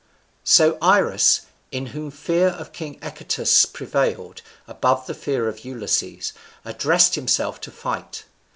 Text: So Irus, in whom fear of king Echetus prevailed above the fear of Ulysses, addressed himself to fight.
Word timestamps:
So 0.43 0.79
Irus, 0.81 1.41
in 1.71 1.85
whom 1.93 2.09
fear 2.09 2.47
of 2.47 2.73
king 2.73 2.97
Echetus 3.03 3.71
prevailed 3.71 4.41
above 4.67 5.05
the 5.05 5.13
fear 5.13 5.47
of 5.47 5.63
Ulysses, 5.63 6.33
addressed 6.65 7.13
himself 7.13 7.61
to 7.61 7.69
fight. 7.71 8.23